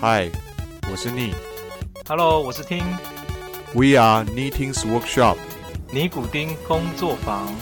[0.00, 0.30] 嗨，
[0.88, 1.34] 我是逆。
[2.08, 2.78] Hello，我是听
[3.74, 5.36] We are Knitting's Workshop。
[5.90, 7.52] 尼古丁工作坊。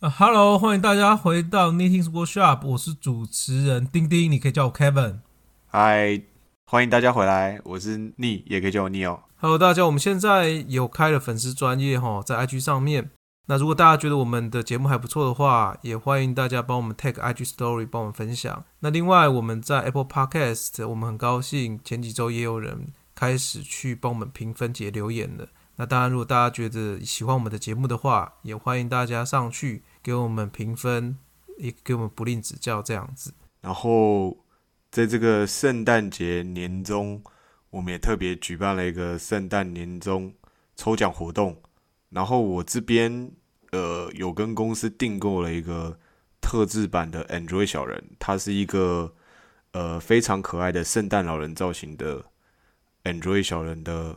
[0.00, 5.18] 呃，Hello，欢迎大家回到 Knitting's Workshop，我是主持人丁丁，你可以叫我 Kevin。
[5.68, 6.20] 嗨，
[6.66, 9.20] 欢迎大家回来，我是逆，也可以叫我逆哦。
[9.36, 13.10] Hello，大家，我们现在有开了粉丝专业哈，在 IG 上面。
[13.46, 18.64] 那如果大家觉得我们的节目还不错的话，也欢迎大家帮我们 tag IG Story，帮我们分享。
[18.80, 25.48] 那另外，我们在 Apple Podcast，我们很高兴前几周也有人开始去帮我们评分解留言了。
[25.76, 31.18] 那当然，如果大家觉得喜欢我们的节目的话，也欢迎大家上去给我们评分，
[31.58, 33.34] 也给我们不吝指教这样子。
[33.60, 34.38] 然后
[34.90, 37.22] 在这个圣诞节年终，
[37.68, 40.32] 我们也特别举办了一个圣诞年终
[40.76, 41.60] 抽奖活动。
[42.10, 43.32] 然后我这边
[43.74, 45.98] 呃有跟公司订购了一个
[46.40, 49.12] 特制版的 Android 小人，它是一个
[49.72, 52.24] 呃非常可爱的圣诞老人造型的
[53.02, 54.16] Android 小人的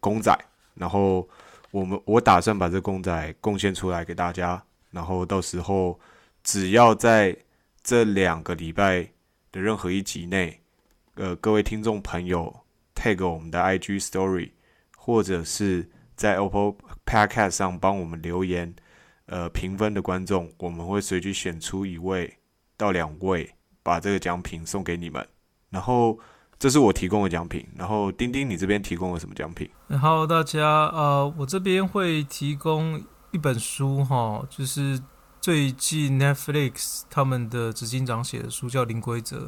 [0.00, 0.34] 公仔。
[0.74, 1.28] 然后
[1.70, 6.00] 我们我打算把这公仔贡献出来给大家，然后到时候
[6.42, 7.36] 只要在
[7.82, 9.02] 这两个礼拜
[9.52, 10.60] 的任何一集内，
[11.14, 14.50] 呃，各位听众朋友 tag 我们的 IG Story，
[14.96, 18.74] 或者是在 Apple Podcast 上帮我们留言，
[19.26, 22.38] 呃，评分的观众，我们会随机选出一位
[22.76, 25.26] 到两位，把这个奖品送给你们。
[25.70, 26.18] 然后
[26.58, 29.68] 这是我提供的奖品，然后丁丁你这边提供了什么奖品？
[29.88, 35.00] 然后大家，呃，我这边会提供一本书哈，就是
[35.40, 39.38] 最近 Netflix 他们的执行长写的书，叫《零规则》。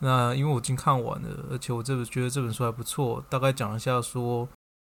[0.00, 4.48] 那因为我已经看完了，而且我这本觉得这本书还不错，大概讲一下说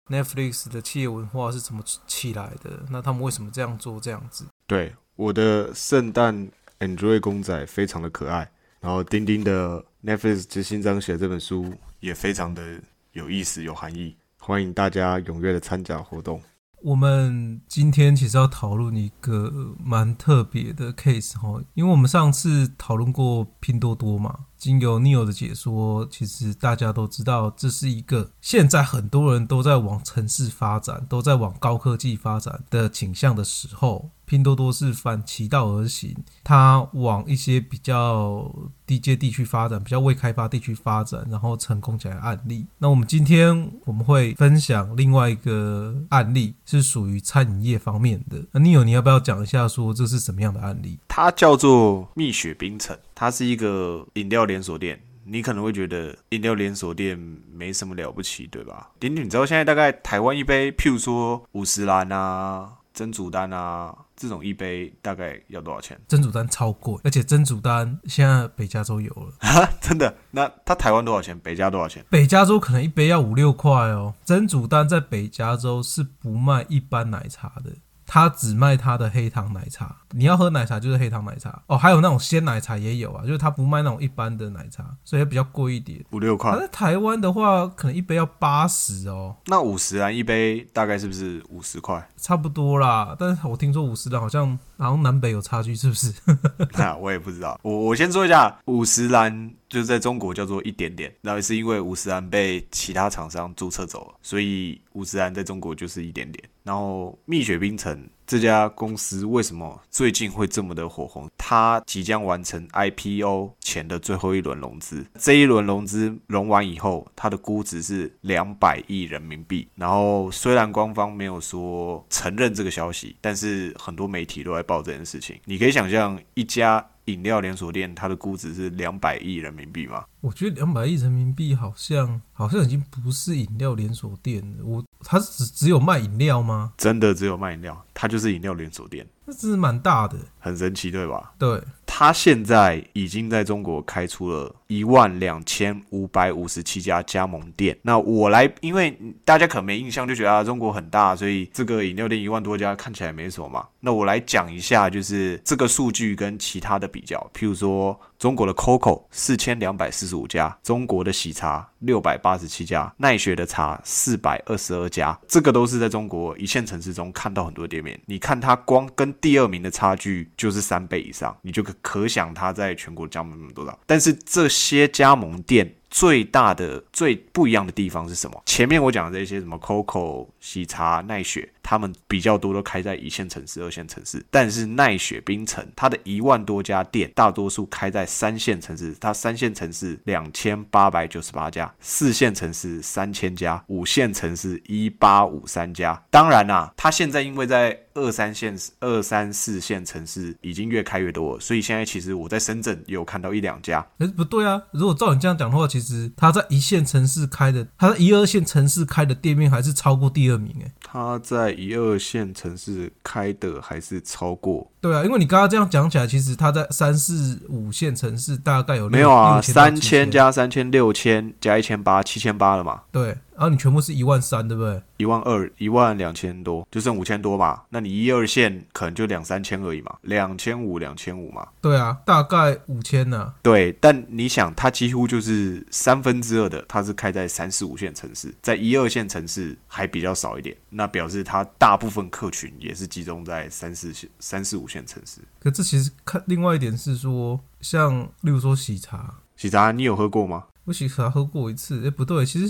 [0.07, 4.45] Netflix 的企业文化是怎么起来的，那他们为什么这样做这样子。
[4.67, 6.49] 对，我的圣诞
[6.79, 8.49] Android 公仔非常的可爱，
[8.79, 12.81] 然后丁丁的 Netflix 执行长写的这本书也非常的
[13.13, 16.41] 有意思、有含义，欢迎大家踊跃的参加活动。
[16.83, 38.53] 我们今天其实要讨论一个蛮特别的 case 哈，因为我们上次讨论过拼多多嘛，经由 Neo 的解说，其实大家都知道这是一个现在很多人都在往城市发展，都在往高科技发展的倾向的时候，拼多多是反其道而行，它往一些比较
[38.85, 42.67] 低阶地区发展，比较未开发地区发展，然后成功起来的案例。
[42.77, 48.37] 那我们今天我们会分享另外一个案例，是属于餐饮业方面的。
[48.51, 50.99] 那 Neo，你要不要讲一下说这是什么样的案例？
[51.13, 54.97] 它叫做蜜雪冰城，它是一个饮料连锁店。
[55.25, 57.19] 你可能会觉得饮料连锁店
[57.53, 58.91] 没什么了不起，对吧？
[58.97, 65.99] 点点，你知道现在大概台湾一杯，譬如说五十兰啊、珍珠丹啊这种一杯大概要多少钱？
[66.07, 70.15] 珍珠丹超贵，而且珍珠丹现在北加州有了，啊， 真的？
[70.31, 71.37] 那它台湾多少钱？
[71.39, 72.05] 北加多少钱？
[72.09, 74.13] 北加州可能一杯要五六块哦。
[74.23, 77.73] 珍珠丹在北加州是不卖一般奶茶的。
[78.07, 86.03] 它只卖它的黑糖奶茶，你要喝奶茶就是黑糖奶茶哦，还有那种鲜奶茶也有啊，就是它不卖那种一般的奶茶，所以比较贵一点。
[86.11, 86.59] 五六块它。
[86.59, 92.07] 在台湾的话，可能一杯要八十哦，那五十兰一杯大概是不是五十块？
[92.17, 93.15] 差不多啦。
[93.17, 96.13] 但是我听说五十兰好像好像南北有差距，是不是？
[96.73, 97.59] 那我也不知道。
[97.63, 106.43] 我我先说一下，五十兰就是在中国叫做一点点，然后是因为五十兰被其他厂商注册走了，所以五十兰在中国就是一点点。
[106.63, 111.29] 然后蜜雪冰城这家公司为什么最近会这么的火红？
[111.37, 119.67] 它即将完成 IPO 前的最后一轮融资，这一轮融资融完以后，它的估值是两百亿人民币。
[119.75, 125.37] 然后虽然官方没有说承认这个消息，但是很多媒体都在报这件事情。
[125.43, 130.05] 你可以想象一家饮料连锁店，它的估值是两百亿人民币吗？
[130.21, 134.63] 我觉得两百亿人民币好像好像已经不是饮料连锁店了。
[134.63, 136.73] 我它是只只有卖饮料吗？
[136.77, 140.17] 真的只有卖饮料，它就是饮料连锁店，那真是蛮大的。
[140.39, 141.31] 很神奇，对吧？
[141.37, 147.77] 对，他现在已经在中国开出了一万两千五百五十七家加盟店。
[147.83, 153.65] 那我来，因为大家可能没印象，就觉得啊中国很大，所以这个饮料店一万多家看起来没什么嘛。
[153.79, 167.99] 那我来讲一下，就是这个数据跟其他的比较，譬如说中国的 COCO 四千两百四十五家，中国的喜茶六百八十七家，奈雪的茶四百二十二家，这个都是在中国一线城市中看到很多店面。
[168.05, 173.79] 你看它光跟第二名的差距就是三倍以上，你就可可想它在全国加盟多少。
[173.87, 178.39] 但是这些加盟店最大的、最不一样的地方是什么？
[178.45, 184.21] 前面我讲的这些什么 COCO、喜茶、奈雪，他们比较多都开在一线城市、二线城市。
[184.29, 188.93] 但是奈雪冰城，它的一万多家店，大多数开在三线城市。
[188.99, 196.03] 它三线城市两千八百九十八家，四线城市三千家，五线城市一八五三家。
[196.09, 203.85] 当然啦，它现在因为在二三线、二三四线城市已经越开越多，所以现在其实我在深圳有看到一两家。
[203.99, 204.59] 哎，不对啊！
[204.71, 210.71] 如果照你这样讲的话，其实他在一线城市开的，他在一二线城市开的店面还是超过第二名哎。
[210.91, 214.69] 他在一二线城市开的还是超过？
[214.81, 219.41] 对啊，因为你刚刚这样讲起来，其实他在三四五线城市大概有没有啊？
[219.41, 222.81] 三千加三千六千加一千八七千八了嘛？
[222.91, 223.15] 对。
[223.33, 224.79] 然后你全部是一万三，对不对？
[224.97, 227.61] 一万二，一万两千多，就剩五千多嘛。
[227.69, 231.47] 那你一二线可能就两三千而已嘛，两千五，两千五嘛。
[231.59, 233.33] 对啊，大概五千呢。
[233.41, 240.55] 对，但你想，它几乎就是三分之二的，它是开在三四五线城市，在一二线城市还比较少一点。
[240.69, 245.21] 那表示它大部分客群也是集中在三四线、三四五线城市。
[245.39, 250.45] 可这其实看另外一点是说，像例如说喜茶，喜茶你有喝过吗？
[250.65, 252.47] 我喜茶喝过一次，哎，不对，其实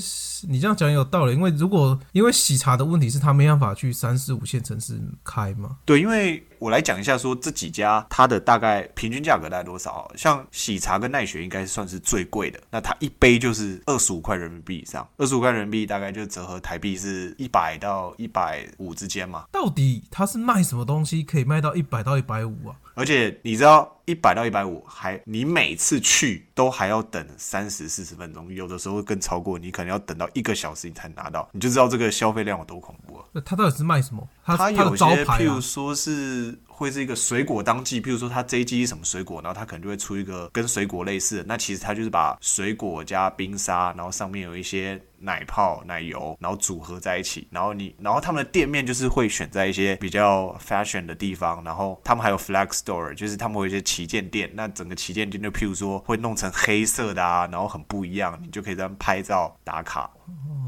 [0.48, 5.78] 你这样讲有道理，因为如果因为喜茶的问题是他没办法去三四五线城市开嘛。
[5.86, 10.12] 对，因为我来讲一下，说这几家它的大概平均价格大概多少？
[10.16, 19.46] 像喜茶跟奈雪应该算是最贵的，那它一杯就是二十五块人民币以上，二十五块人民币大概就折合台币是一百到一百五之间嘛。
[19.52, 22.76] 到底它是卖什么东西可以卖到一百到一百五啊？
[22.94, 33.26] 而且你知道一百到一百五，还你每次去都还要等三十四十分钟，有的时候更超过，你可能要等到一个小时你才拿到，你就知道这个消费量有多恐怖了。
[33.32, 34.28] 那他到底是卖什么？
[34.44, 60.09] 他有些譬如说是会是一个水果当季，譬如说它这一季什么水果，然后它可能就会出一个跟水果类似的，那其实它就是把水果加冰沙，然后上面有一些奶泡、奶油，然后组合在一起，然后你，然后他们的店面就是会选在一些比较 fashion 的地方，然后他们还有 flag store，就是他们会有一些旗舰店，那整个旗舰店就譬如说会弄成黑色的啊，然后很不一样，你就可以在拍照打卡。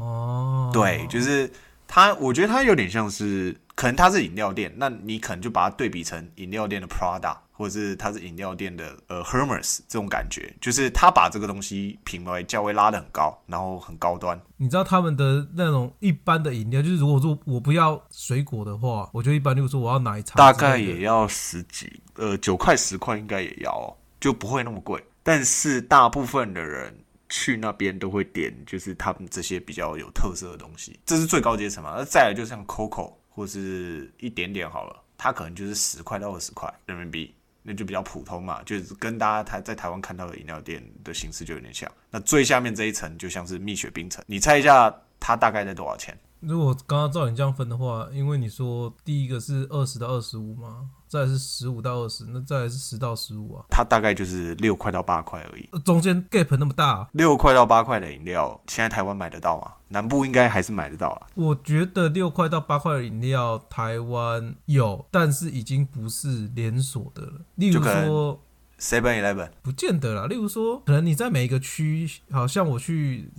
[0.00, 1.50] 哦，对，就是
[1.86, 3.56] 它，我觉得它有点像是。
[3.74, 14.40] 可能它是饮料店，那你可能就把它对比成饮料店的 Prada，或者是它是饮料店的呃 Hermes 这种感觉，就是他把这个东西品牌价位拉得很高，然后很高端。
[14.58, 25.04] 你知道他们的那种一般的饮料，就是如果说我不要水果的话，我就一般，例如说我要奶茶，大概也要十几，呃，九块十块应该也要，哦就不会那么贵。
[25.22, 26.96] 但是大部分的人
[27.28, 31.94] 去那边都会点，就是他们这些比较有特色的东西，这是最高阶层嘛。
[31.98, 33.14] 那再来就像 Coco。
[33.34, 41.90] 或是一点点好了，它可能就是十块到二十块人民币，那就比较普通嘛，就是跟大家台在台湾看到的饮料店的形式就有点像。
[42.10, 46.16] 那最下面这一层就像是蜜雪冰城，你猜一下它大概在多少钱？
[46.40, 59.72] 如果刚刚照你这样分的话，因为你说第一个是二十到二十五嘛，再是十五到二十，那再是十到十五啊，它大概就是六块到八块而已，中间 gap 那么大，六块到八块的饮料，现在台湾买得到吗？
[59.94, 61.26] 南部应该还是买得到啊。
[61.34, 68.38] 我觉得六块到八块的饮料台湾有，但是已经不是连锁的了，例如说。
[68.76, 73.30] Seven Eleven 不见得啦，例如说，可能你在每一个区，好像我去，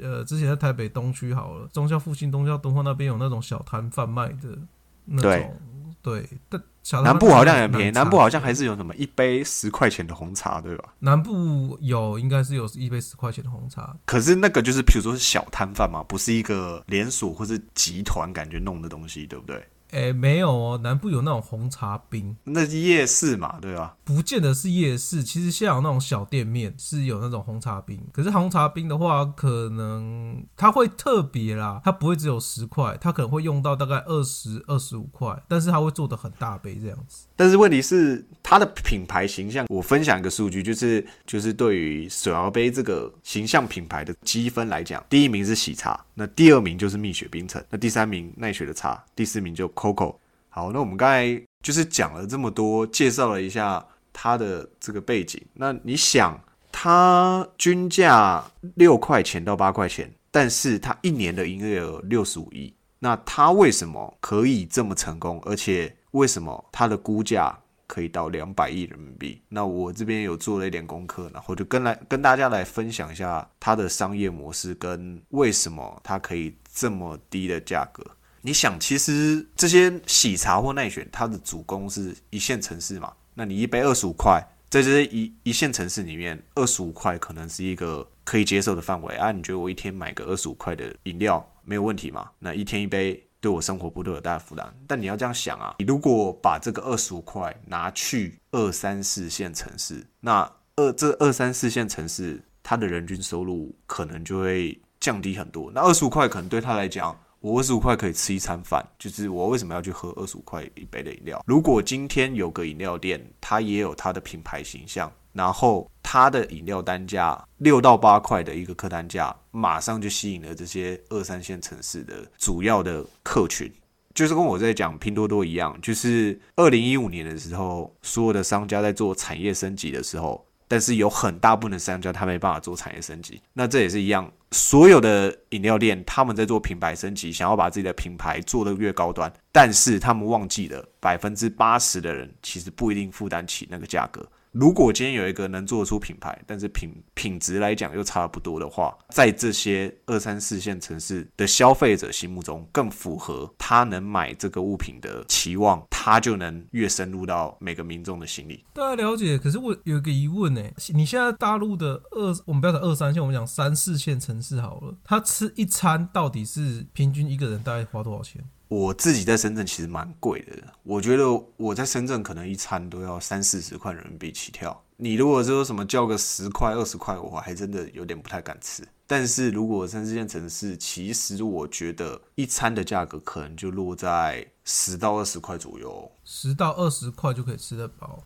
[0.00, 4.56] 呃，之前在台北东区好了，中校复兴、东校东化那边有那种小摊贩卖的
[5.04, 5.56] 那种，
[6.00, 6.62] 对，但
[7.04, 10.84] 南部好像很便宜，南部好像还是有什么一杯十块钱的红茶，对吧？
[11.00, 19.62] 南部有，应该是有一杯十块钱的红茶，可是那个就是，比如说是小摊贩嘛，不是一个连锁或是集团感觉弄的东西，对不对？
[19.90, 23.96] 哎，没有哦，南部有那种红茶冰，那是夜市嘛，对吧？
[24.04, 37.26] 不见得是夜市，其实像有那种小店面是有那种红茶冰，可是红茶冰的话，可能它会特别啦，它不会只有十块，它可能会用到大概二十二十五块，但是它会做的很大杯这样子。
[37.36, 49.68] 但是问题是它的品牌形象，我分享一个数据，就是就是对于水摇杯这个形象品牌的积分来讲，第一名是喜茶，那第二名就是蜜雪冰城，那第三名奈雪的茶，第四名就。
[49.68, 50.16] Coco，
[50.48, 55.40] 好，那我们刚才就是讲了这么多，介绍了一下它的这个背景。
[55.54, 56.36] 那你想，
[56.72, 58.44] 它均价
[58.74, 65.40] 六块钱到八块钱，但是它一年的营业额六十五亿，那它为什么可以这么成功？
[65.44, 67.56] 而且为什么它的估价
[67.88, 69.42] 可以到两百亿人民币？
[69.48, 78.04] 那我这边有做了一点功课，然后就跟来跟大家来分享一下它的商业模式跟为什么它可以这么低的价格。
[78.42, 83.12] 你想，其实这些喜茶或奈雪，它的主攻是一线城市嘛？
[83.34, 84.40] 那你一杯二十五块，
[84.70, 89.32] 在这些一一线城市里面，二十五块可能是一个可以接受的范围啊。
[89.32, 92.30] 你觉得我一天买个二十五块的饮料没有问题吗？
[92.38, 94.72] 那一天一杯对我生活不都有大的负担。
[94.86, 105.70] 但你要这样想啊，你如果把这个二十五块拿去二三四线城市，那二这二三四线城市，它的人均收入可能就会降低很多。
[105.74, 107.18] 那二十五块可能对他来讲。
[107.40, 111.40] 我二十五块可以吃一餐饭，就是我为什么要去喝二十五块一杯的饮料？
[111.46, 123.72] 如果今天有个饮料店，它也有它的品牌形象，然后它的饮料单价六到八块的一个客单价，马上就吸引了这些二三线城市的主要的客群，
[124.12, 130.44] 就是跟我在讲拼多多一样，就是二零一五年的时候，所有的商家在做产业升级的时候。
[130.70, 144.28] 但是有很大部分的商家他没办法做产业升级，那这也是一样，所有的饮料店他们在做品牌升级，想要把自己的品牌做得越高端，但是他们忘记了百分之八十的人其实不一定负担起那个价格。
[144.58, 158.64] 如果今天有一个能做出品牌，但是品品质来讲又差不多的话，在这些二三四线城市的消费者心目中，更符合他能买这个物品的期望，他就能越深入到每个民众的心里。
[158.74, 168.44] 大家了解，可是我有一个疑问呢，你现在大陆的二，我们不要讲二三线，我们讲三四线城市好了，他吃一餐到底是平均一个人大概花多少钱？
[168.68, 171.24] 我自己在深圳其实蛮贵的，我觉得
[171.56, 174.78] 我在深圳可能一餐都要三四十块人民币起跳。
[174.98, 178.86] 你如果说什么叫个十块二十块，我还真的有点不太敢吃。
[179.06, 188.22] 但是如果三四线城市，其实我觉得一餐的价格可能就落在十到二十块左右，十到二十块就可以吃得饱。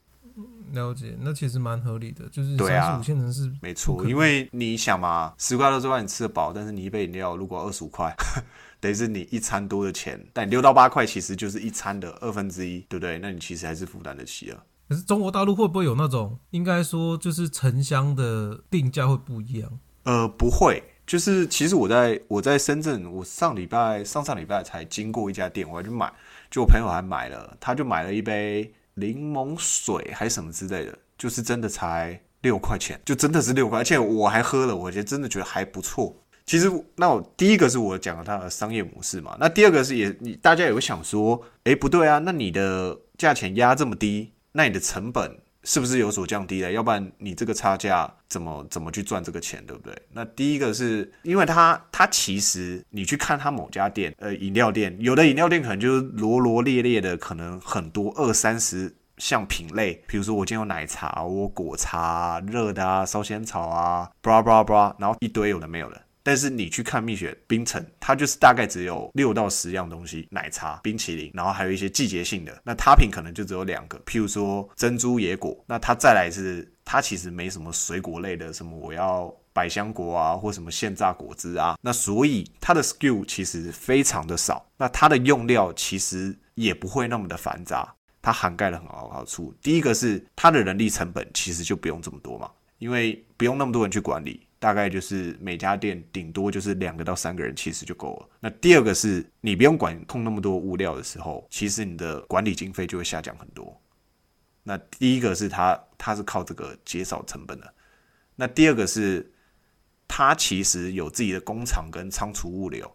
[0.73, 8.13] 了解，那其实蛮合理的，就是三四五线城市没错，因为你想嘛，十块二十块你吃得饱，但是你一杯饮料如果二十五块。
[8.83, 13.17] 等于是你一餐多的钱，但六到八块其实就是一餐的二分之一，对不对？
[13.21, 14.59] 那你其实还是负担得起啊。
[14.89, 19.79] 可是中国大陆会不会有那种，应该说就是城乡的定价会不一样？
[20.03, 26.13] 呃，不会，就是其实我在我在深圳，我上礼拜上上礼拜才经过一家店，我还去买，
[26.51, 36.22] 就我朋友还买了，他就买了一杯柠檬水还是什么之类的，就是真的才六块钱，就真的是六块，而且我还喝了，我觉得真的觉得还不错。
[36.45, 39.37] 其实，那我第一个是我讲了它的商业模式嘛。
[39.39, 46.73] 那第二个是也，你大家也会想说，哎，不对啊，那你的价钱压这么低，那你的成本是不是有所降低了？
[46.73, 49.97] 要不然你这个差价怎么怎么去赚这个钱，对不对？
[50.13, 66.03] 那第一个是因为它它其实你去看它某家店，呃，饮料店，有的饮料店可能就是罗罗列列的，可能很多二三十项品类，比如说我今天有奶茶，我果茶热的啊，烧仙草啊，bra bra bra，然后一堆有的没有的。
[66.23, 72.63] 但是你去看蜜雪冰城，它就是大概只有六到十样东西，奶茶、冰淇淋，然后还有一些季节性的。
[72.65, 75.65] 那它品可能就只有两个，譬如说珍珠野果。
[75.67, 81.77] 那它再来是，它其实没什么水果类的，什么我要百香果啊，或什么现榨果汁啊。
[81.81, 84.65] 那所以它的 skill 其实非常的少。
[84.77, 89.53] 那它的用料其实也不会那么的繁杂，它涵盖了很好好处。
[89.61, 92.49] 第一个是它的人力成本其实就不用这么多嘛，
[92.79, 94.47] 因为不用那么多人去管理。
[94.63, 98.29] 大概就是每家店顶多就是两个到三个人，其实就够了。
[98.39, 103.77] 那第二个是你不用管控那么多物料的时候，其实你的管理经费就会下降很多。
[104.63, 107.75] 那第一个是它，它是靠这个减少成本的。
[108.37, 109.33] 那第二个是
[110.07, 112.89] 它其实有自己的工厂跟仓储物流，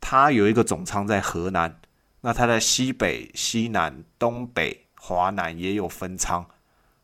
[0.00, 1.78] 它有一个总仓在河南，
[2.22, 6.48] 那它在西北、西南、东北、华南也有分仓，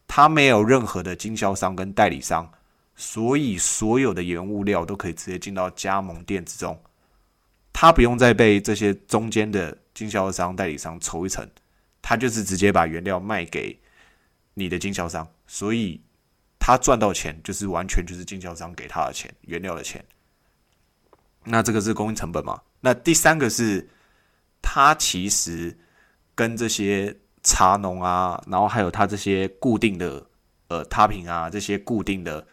[0.06, 2.50] 它没有任何的经销商跟代理商。
[2.94, 6.78] 所以，所有的原物料都可以直接进到加盟店之中，
[7.72, 11.48] 他不用再被这些中间的经销商、代理商抽一层，
[12.02, 13.80] 他就是直接把原料卖给
[14.54, 16.00] 你的经销商，所以
[16.60, 20.04] 他赚到钱就是完全就是经销商给他的钱，原料的钱。
[21.44, 22.60] 那这个是供应成本嘛？
[22.80, 23.88] 那第三个是，
[24.60, 25.76] 他其实
[26.34, 30.24] 跟这些茶农啊，然后还有他这些固定的
[30.68, 32.46] 呃他品啊，这些固定的。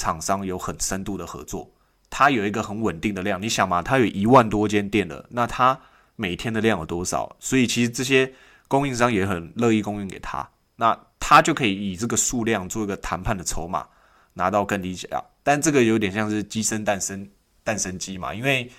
[0.00, 1.70] 厂商有很深度的合作，
[2.08, 3.40] 它有一个很稳定的量。
[3.42, 5.78] 你想嘛，它有一万多间店了，那它
[6.16, 7.36] 每天的量有多少？
[7.38, 8.32] 所以其实这些
[8.66, 13.86] 供应商也很乐意供应给他，那他就可以以这个数量做一个谈判的筹码，
[14.32, 15.22] 拿到更低价。
[15.42, 17.28] 但这个有点像是鸡生蛋生
[17.62, 18.70] 蛋生鸡嘛，因为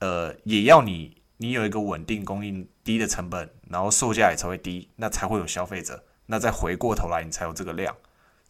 [0.00, 7.96] 呃也要你你有一个稳定供应、低的成本，然后售价也才会低，那才会有消费者，那再回过头来你才有这个量。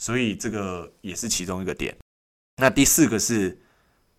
[0.02, 1.97] 所以这个也是其中一个点。
[2.56, 3.56] 那第四个是，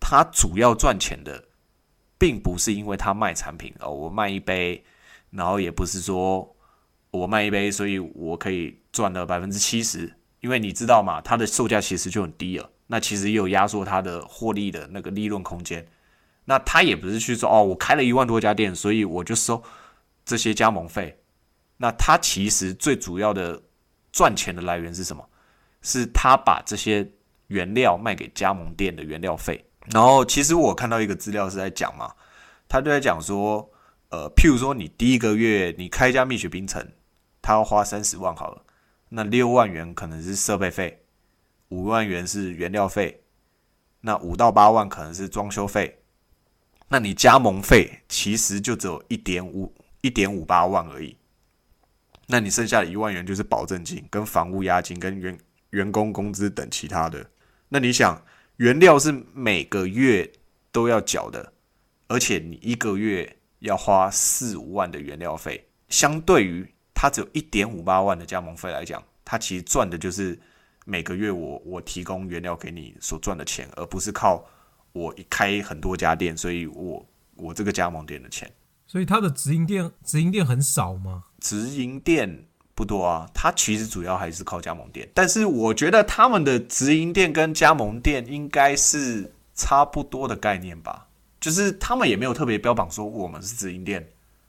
[0.00, 1.44] 他主要赚钱的，
[2.16, 4.82] 并不是因为他卖产品哦，我卖一杯，
[5.28, 6.56] 然后也不是说
[7.10, 10.10] 我卖一杯，所以我可以赚了百分之七十，
[10.40, 15.86] 因为你知道嘛，它的售价其实就很低了，那其实也有压缩它的获利的那个利润空间。
[16.46, 19.62] 那他也不是去说哦，我开了一万多家店，所以我就收
[20.24, 21.20] 这些加盟费。
[21.76, 23.62] 那他其实最主要的
[24.10, 25.28] 赚钱的来源是什么？
[25.84, 27.08] 是他把这些
[27.46, 29.64] 原料卖给加盟店的原料费。
[29.92, 32.12] 然后其实我看到一个资料是在讲嘛，
[32.66, 33.70] 他就在讲说，
[34.08, 36.90] 呃，譬如说你第一个月你开一家蜜雪冰城，
[37.42, 38.64] 他要花三十万好了，
[39.10, 41.04] 那六万元可能是设备费，
[41.68, 43.22] 五万元是原料费，
[44.00, 46.00] 那五到八万可能是装修费。
[46.88, 51.16] 那你加盟费其实就只有一点五一点五八万而已，
[52.28, 55.36] 那你剩下的一万元就是保证金、跟房屋押金、跟原
[55.74, 57.30] 员工工资等其他的。
[57.68, 58.24] 那你想，
[58.56, 60.30] 原料是每个月
[60.70, 61.52] 都要缴的，
[62.06, 70.38] 而且你一个月要花四五万的原料费，相对于它只有一点五八万的加盟费来讲，它其实赚的就是
[70.86, 74.48] 每个月我我提供原料给你所赚的钱，而不是靠。
[74.92, 77.04] 我开很多家店，所以我
[77.34, 78.48] 我这个加盟店的钱，
[78.86, 81.24] 所以它的直营店直营店很少吗？
[81.40, 85.08] 直营店不多啊，它其实主要还是靠加盟店。
[85.14, 91.06] 但是我觉得他们的直营店跟加盟店应该是差不多的概念吧，
[91.40, 94.08] 就是他们也没有特别标榜说我们是直营店，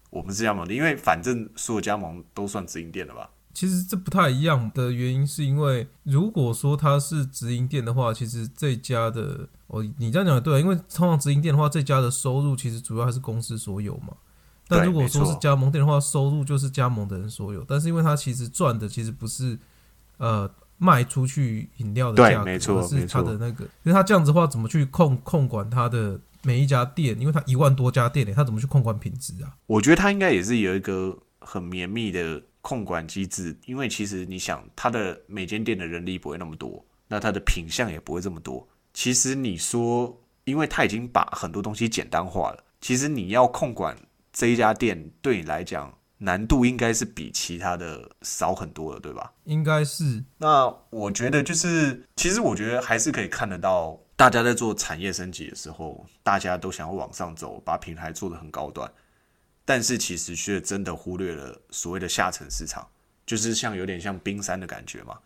[0.09, 3.29] 我们是加盟店，因为反正所有加盟都算直营店了吧。
[3.53, 14.07] 其实这不太一样的原因，是因为如果说它是直营店的话，其实这家的哦，你这样讲也对，因为通常直营店的话，这家的收入其实主要还是公司所有嘛。
[14.67, 17.63] 但如果说是加盟店的话，收入就是加盟的人所有。
[17.67, 19.57] 但是因为他其实赚的其实不是
[20.17, 27.19] 呃卖出去饮料的价格，没错，是他的那个，因为它这样子的话，怎么去控控管他的每一家店？
[27.19, 29.55] 因为他一万多家店里，它怎么去控管品质啊？
[29.67, 32.41] 我觉得他应该也是有一个很绵密的。
[32.65, 38.67] 控管机制，因为其实你想，他的每间店的人力不会那么多，那他的品相也不会这么多。
[38.91, 43.95] 其实你说，因为他已经把很多东西简单化了，其实你要控管
[44.35, 49.31] 这一家店，对你来讲难度应该是比其他的少很多了，对吧？
[49.45, 50.21] 应该是。
[50.37, 58.91] 那我觉得就是，其实我觉得还是可以看得到，大家在做产业升级的时候，大家都想要往上走，把品牌做得很高端。
[59.63, 62.85] 但是其实却真的忽略了所谓的下沉市场，
[63.25, 65.17] 就是像有点像冰山的感觉嘛。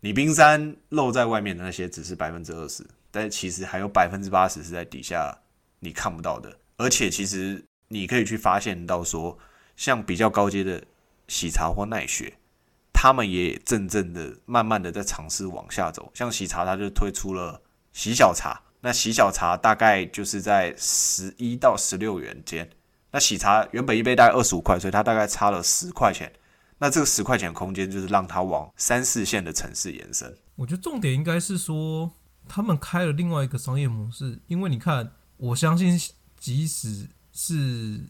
[0.00, 5.34] 你冰山露在外面的那些只是百分之二十，但其实还有百分之八十是在底下
[5.80, 6.54] 你看不到的。
[6.76, 9.38] 而且其实你可以去发现到说，
[9.76, 10.82] 像比较高阶的
[11.28, 12.38] 喜茶或奈雪，
[12.92, 16.10] 他们也正正的慢慢的在尝试往下走。
[16.14, 17.60] 像喜茶，它就推出了
[17.92, 22.70] 喜小茶，那喜小茶大概就是在十一到十六元间。
[23.10, 26.32] 那喜茶原本一杯大概二十五块，所以它大概差了十块钱。
[26.78, 30.34] 那这个十块钱空间就是让它往三四线的城市延伸。
[30.56, 32.10] 我觉得重点应该是说，
[32.48, 34.40] 他们开了另外一个商业模式。
[34.46, 35.96] 因为你看，我相信
[36.40, 38.00] 即使是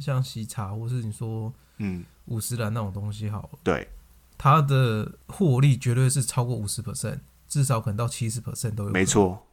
[0.00, 3.88] 像喜茶，或是你说嗯五十兰那种东西，好了，对，
[4.36, 8.90] 它的获利绝对是超过五十 percent，至少可能到七十 percent 都有。
[8.90, 9.46] 没错。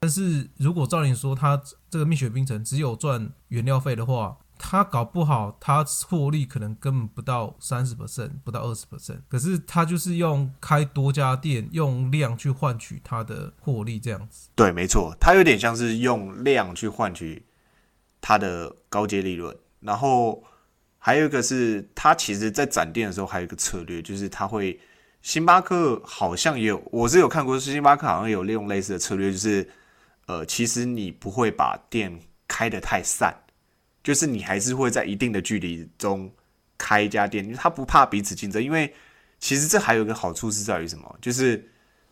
[0.00, 1.60] 但是如果照你说，它
[1.90, 9.18] 这个蜜雪冰城只有赚原料费的话，他搞不好，他获利可能根本不到三十 percent，不到二十 percent。
[9.28, 14.48] 可是他就是用开多家店，用量去换取他的获利，这样子。
[14.54, 17.44] 对，没错，他有点像是用量去换取
[18.28, 19.56] 他的高阶利润。
[19.80, 20.44] 然后
[20.98, 24.78] 还有一个是，他其实在展店的时候还有一个策略，就是他会，
[25.22, 29.66] 星巴克好像也有，我是有看过，是星巴克好像有利用类似的策略，就是
[30.26, 33.34] 呃，其实你不会把店开得太散。
[34.04, 36.30] 就是你还是会在一定的距离中
[36.76, 38.62] 开一家店，因为他不怕彼此竞争。
[38.62, 38.92] 因为
[39.38, 41.16] 其实这还有一个好处是在于什么？
[41.22, 41.58] 就是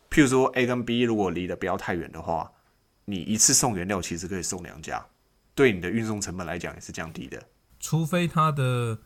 [0.09, 2.51] 譬如说 A 跟 B 如果离得不要太远的话，
[3.05, 5.05] 你一次送原料其实可以送两家，
[5.57, 7.41] 对你的运送成本来讲也是降低的。
[7.79, 8.99] 除非他的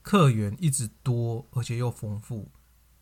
[0.00, 2.48] 客源一直多而且又丰富，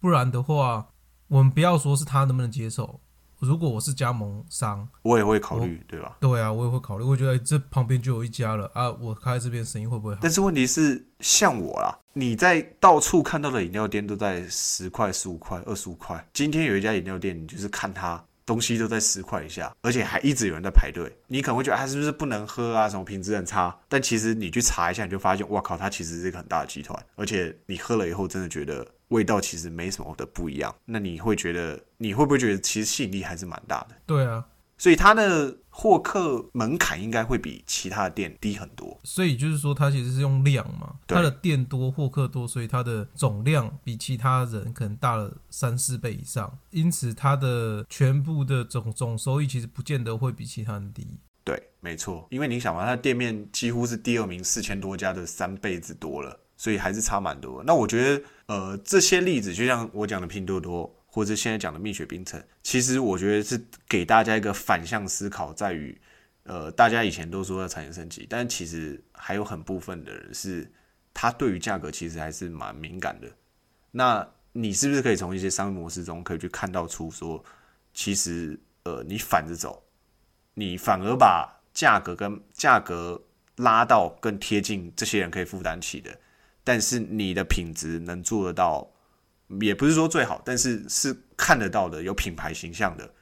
[0.01, 0.89] 不然的话，
[1.29, 3.01] 我们不要说是他能不能接受。
[3.39, 6.17] 如果我是加盟商，我也会考虑，对吧？
[6.19, 7.05] 对啊，我也会考虑。
[7.05, 10.21] 我觉得这旁边就有一家了啊，我开这边生意会不会好？
[10.23, 16.27] 但是问题是，像我啦，你在到处看到的饮料店都在十块、十五块、二十五块。
[16.33, 21.15] 今天有一家饮料店，你就是看它东西都在十块以下，而且还一直有人在排队。
[21.27, 22.89] 你可能会觉得它是不是不能喝啊？
[22.89, 23.77] 什么品质很差？
[23.89, 28.87] 但其实你去查一下，你就发现，哇靠，它其实是一个很大的集团，而且你喝了以后，真的觉得。
[29.11, 33.95] 味道其实没什么的不一样，那你会觉得你会不会觉得其实吸引力还是蛮大的？
[34.05, 34.45] 对啊，
[34.79, 38.99] 所以它的获客门槛应该会比其他的店低很多。
[39.05, 51.07] 所以就是说，它其实是用量嘛，对它的店多，获客多，所以它的总量比其他人可能大了三四倍以上，因此它的全部的总总收益其实不见得会比其他人低。
[51.45, 57.63] 对，没错，因为你想嘛，它的店面几乎是第二名四千多家的三倍之多了，所以还是差蛮多。
[57.65, 65.99] 那我觉得，呃，这些例子就像我讲的拼多多，或者现在讲的蜜雪冰城，其实我觉得是给大家一个反向思考，在于，
[66.43, 70.71] 呃，大家以前都说要产业升级，但其实还有很部分的人是，
[71.15, 73.27] 他对于价格其实还是蛮敏感的。
[73.93, 77.43] 那你是不是可以从一些商业模式中可以去看到出说，
[77.95, 79.83] 其实，呃，你反着走。
[80.53, 83.23] 你反而把价格跟价格
[83.57, 86.15] 拉到更贴近这些人可以负担起的，
[86.63, 88.87] 但是你的品质能做得到，
[89.61, 93.15] 也不是说最好，但是是看得到的，有品牌形象的，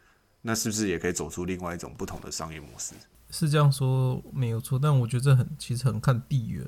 [0.43, 2.95] 那是不是也可以走出另外一种不同的商业模式？
[3.31, 6.65] 是这样说没有错，但我觉得这很其实很看地缘，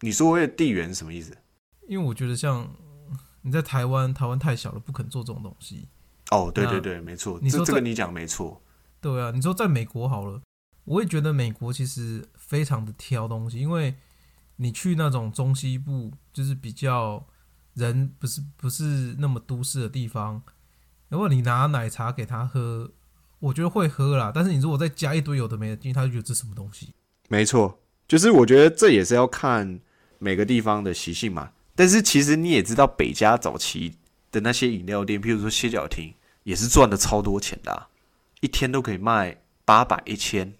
[0.00, 1.36] 你说的地缘什么意思？
[1.86, 2.68] 因为我觉得像
[3.42, 5.88] 你在台湾，台湾太小了，不肯做这种东西。
[6.30, 8.62] 哦，对对对，没错，你说这这个你讲没错，
[9.00, 10.40] 对啊，你说在美国好了，
[10.84, 13.96] 我也觉得美国其实非常的挑东西，因为
[14.56, 17.26] 你去那种中西部，就是比较
[17.74, 20.42] 人不是不是那么都市的地方，
[21.08, 22.90] 如果你拿奶茶给他喝，
[23.38, 26.94] 我觉得会喝啦，但是你如果再加一堆有的没的进去，他就觉得这什么东西。
[27.28, 29.80] 没错，就是我觉得这也是要看
[30.18, 31.52] 每个地方的习性嘛。
[31.74, 33.96] 但是其实你也知道，北家早期
[34.30, 37.88] 的那些饮料店，譬如说歇脚亭，也是赚的超多钱的啊、
[38.40, 40.52] 一天都可以卖八百、一千。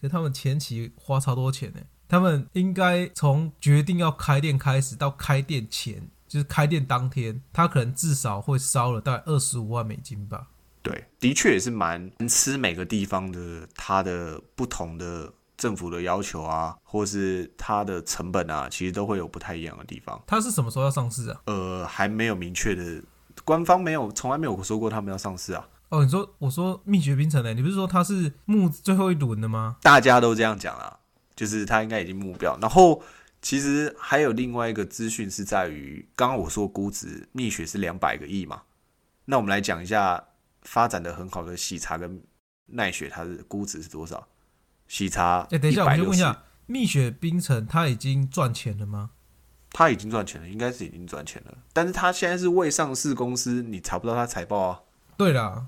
[0.00, 10.48] 可他们前期花超多钱呢，他们应该从决定要开店开始到开店前，就是开店当天，他可能至少会烧了大概二十五万美金吧。
[10.82, 20.20] 对，的确也是蛮吃每个地方的它的不同的政府的要求啊，或是它的成本啊，其实都会有不太一样的地方。
[20.26, 21.40] 他是什么时候要上市啊？
[21.46, 23.00] 呃，还没有明确的，
[23.44, 25.68] 官方没有，从来没有说过他们要上市啊。
[25.90, 27.54] 哦，你说我说蜜雪冰城呢？
[27.54, 29.76] 你不是说他是募最后一轮的吗？
[29.82, 30.98] 大家都这样讲啦，
[31.36, 32.58] 就是他应该已经目标。
[32.60, 33.00] 然后
[33.44, 38.62] 其实还有另外一个资讯是在于，刚刚我说估值蜜雪是两百个亿嘛，
[39.26, 40.28] 那我们来讲一下
[40.62, 42.22] 发展的很好的喜茶跟
[42.64, 44.26] 奈雪，它的估值是多少？
[44.88, 49.10] 喜茶哎、等一下，我160先问一，下，蜜雪冰城它已经赚钱了吗？
[49.70, 54.80] 它已经赚钱了，应该是已经赚钱了，但是它现在是未上市公司，你查不到它财报啊。
[55.18, 55.66] 对啦，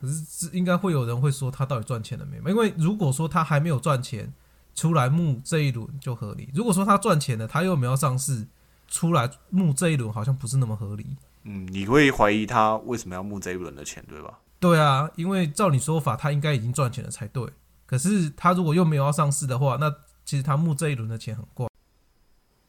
[0.00, 2.48] 可是是应该会有人会说它到底赚钱了没有？
[2.50, 4.32] 因为如果说它还没有赚钱，
[4.76, 8.46] 出来募这一轮就合理；如果说他赚钱了，他又没有上市，
[8.86, 11.16] 出来募这一轮好像不是那么合理。
[11.42, 14.38] 嗯，你会怀疑他为什么要募这一轮的钱，对吧？
[14.60, 17.48] 对啊，因为照你说法，他应该已经赚钱了才对。
[17.86, 19.92] 可是他如果又没有要上市的话，那
[20.24, 21.68] 其实他募这一轮的钱很怪。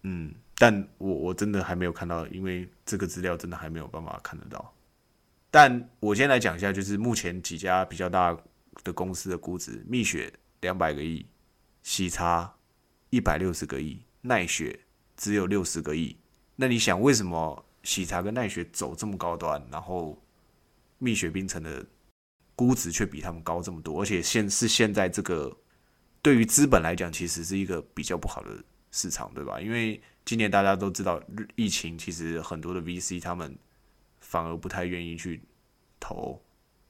[0.04, 4.74] 嗯，但我我真的还没有看到，因为这个资料真的还没有办法看得到。
[5.50, 8.38] 但我先来讲一下，就是目前几家比较大
[8.84, 11.26] 的公司的估值：蜜雪两百个亿，
[11.88, 12.58] 喜茶
[13.12, 14.82] 一百六十个亿，奈雪
[15.16, 16.18] 只有六十个亿。
[16.58, 20.22] 那你想，为什么喜茶跟奈雪走这么高端，然后
[20.98, 21.86] 蜜雪冰城的
[22.58, 24.02] 估值却比他们高这么多？
[24.02, 25.58] 而且现是现在这个
[26.22, 29.62] 对于资本来讲，其实是一个比较不好的市场，对吧？
[29.62, 31.24] 因为今年大家都知道
[31.56, 33.58] 疫情，其实很多的 VC 他们
[34.20, 35.42] 反而不太愿意去
[36.02, 36.44] 投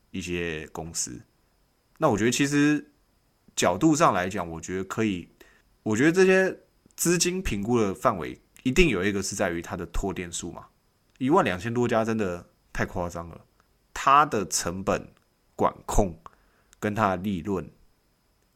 [0.09, 1.21] 一些公司。
[1.99, 2.93] 那我觉得其实
[3.57, 5.27] 角度上来讲，我觉得可以，
[5.83, 6.59] 我觉得这些
[6.95, 10.67] 资金评估的范围一定有一个是在于它的拓店数嘛，
[11.17, 13.41] 一万两千多家真的太夸张了，
[13.93, 15.11] 它的成本
[15.55, 16.17] 管控
[16.79, 17.67] 跟它的利润，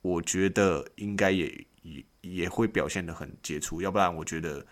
[0.02, 4.64] 我觉得应该也也也会表现得很杰出，要不然我觉得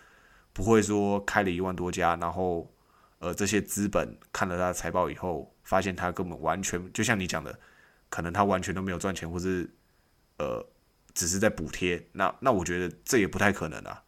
[0.52, 2.72] 不会说开了一万多家，然后
[3.18, 7.58] 呃这些资本看了他的财报以后，发现他根本完全就像你讲的，
[8.08, 9.68] 可能他完全都没有赚钱，或是
[10.40, 10.66] 呃
[11.12, 14.02] 只是在补贴，那那我觉得这也不太可能啊，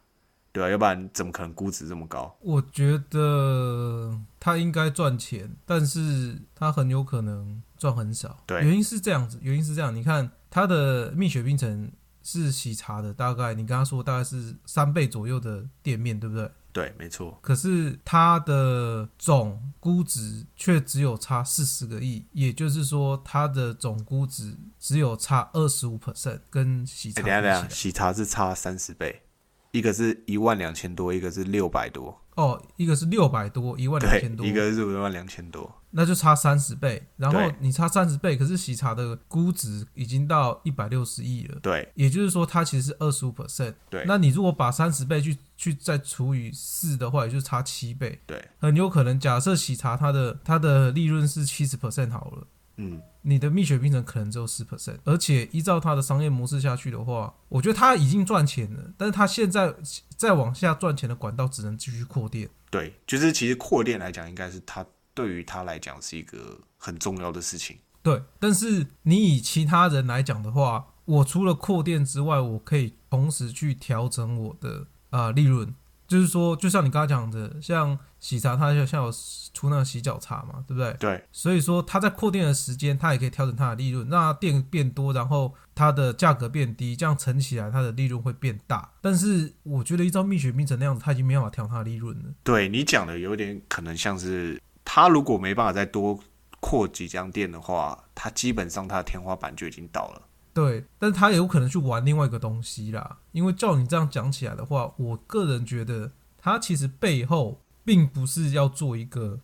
[0.51, 2.35] 对吧、要不然怎么可能估值这么高？
[2.41, 8.43] 我觉得他应该赚钱，但是他很有可能赚很少。
[8.47, 9.93] 对原因是这样子，原因是这样。
[9.95, 11.91] 你看他的蜜雪冰城
[12.23, 16.49] 是喜茶的，大概你刚刚说大概是三倍左右的店面，对不对？
[16.73, 27.69] 对，没错，可是它的总估值却只有差四十个亿，也就是说，它的总估值只有差二十五 percent，跟喜茶哎、等下等下。
[27.69, 29.21] 喜茶是差三十倍，
[29.69, 37.07] 一个是一万两千多，一个是六百多，哦，一个是六百多，一万两对千，多，一个是五万两千多，那就差三十倍。
[37.17, 43.73] 然后你差三十倍，可是喜茶的估值已经到一百六十亿了，对也就是说它其实是二十五 percent。
[43.89, 48.19] 对那你如果把三十倍去去再除以四的话，也就差七倍。
[48.25, 52.47] 对，很有可能假设喜茶它的它的利润是七十 percent 好了。
[52.77, 59.75] 嗯，你的蜜雪冰城可能只有十 percent，而且依照它的商业模式下去的话，我觉得它已经赚钱了，但是它现在
[60.17, 62.49] 再往下赚钱的管道只能继续扩店。
[62.71, 67.77] 对，就是其实扩店来讲，应该是它对于它来讲是一个很重要的事情。
[68.01, 75.73] 对，但是你以其他人来讲的话，我除了扩店之外，我可以同时去调整我的啊、呃利润。
[76.07, 79.11] 就是说，就像你刚刚讲的，像喜茶，它就像有
[79.53, 80.93] 出那个洗脚茶嘛，对不对？
[80.99, 88.91] 对所以说，它在扩店的时间，它也可以调整它的利润，让它店变多，然后它的价格变低，这样乘起来，它的利润会变大。
[89.01, 92.25] 但是，我觉得依照蜜雪冰城那样子，它已经没办法调它的利润了。
[92.43, 96.19] 对，你讲的有点可能像是它如果没办法再多
[96.59, 100.21] 扩几家店的话，它基本上它的天花板就已经到了。
[100.53, 103.17] 对，但是他也有可能去玩另外一个东西啦。
[103.31, 109.39] 因为照你这样讲起来的话，我个人觉得他其实背后并不是要做一个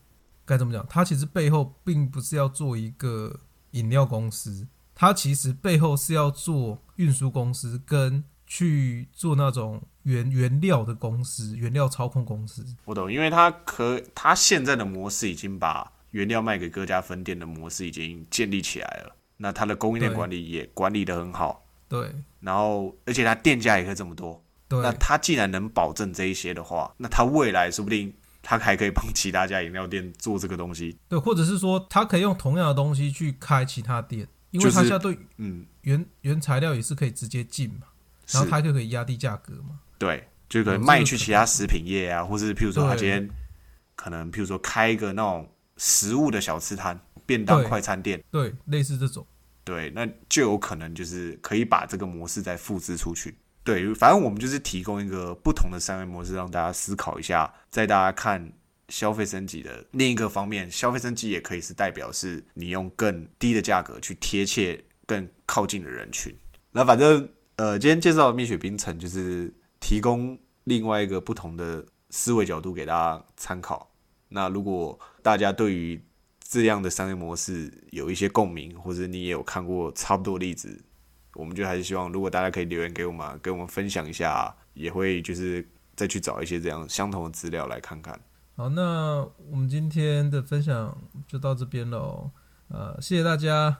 [0.45, 3.39] 该怎么讲，他其实背后并不是要做一个
[3.71, 12.65] 饮料公司，他其实背后是要做运输公司跟去做那种原原料的公司，原料操控公司。
[12.85, 22.13] 我懂，因为他可他现在的模式已经把原料卖给各家分店的模式已经建立起来了，那他的供应链管理也管理的很好，对。
[22.41, 24.79] 然后而且他店家也可以这么多，对。
[24.81, 30.97] 那他既然能保证这一些的话，那他未来说不定他还可以帮其他家饮料店做这个东西。
[31.07, 37.87] 对，或者是说他可以用同样的东西去开其他店，因为他现在对嗯，原原材料也是可以直接进嘛。
[38.31, 39.79] 然后它就可以压低价格嘛。
[39.97, 43.27] 对，就可能卖去其他食品业啊，或是譬如说他今天
[43.95, 49.25] 可能譬如说开一个那种食物的小吃摊、便当快餐店，对，类似这种。
[49.63, 53.35] 对，那就有可能就是可以把这个模式再复制出去。
[53.63, 58.51] 对，反正我们就是提供一个不同的三维模式，让大家思考一下，在大家看
[58.87, 66.35] 消费升级的另一个方面，消费升级也可以是代表是你用更低的价格去贴切更靠近的人群。
[66.71, 73.88] 那反正呃，今天介绍的蜜雪冰城就是提供另外一个不同的思维角度给大家参考。
[74.29, 76.01] 那如果大家对于
[76.39, 80.81] 这样的商业模式有一些共鸣，或者你也有看过差不多的例子，
[81.35, 88.19] 我们就还是希望，如果大家可以留言给我们，跟我们分享一下，也会就是再去找一些这样相同的资料来看看。
[88.55, 92.31] 好，那我们今天的分享就到这边喽。
[92.69, 93.77] 呃，谢谢大家。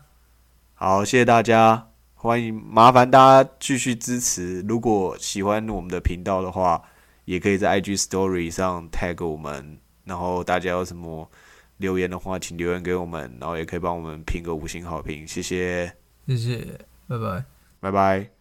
[0.74, 4.62] 好，谢谢大家，欢迎麻烦大家继续支持。
[4.62, 6.82] 如果喜欢我们的频道的话，
[7.26, 9.80] 也可以在 IG Story 上 tag 我们，
[10.10, 11.30] 然后大家有什么
[11.78, 15.94] 留言的话，请留言给我们，然后也可以帮我们评个五星好评，谢谢，
[16.28, 17.46] 谢谢，拜拜。
[17.80, 18.39] 拜拜。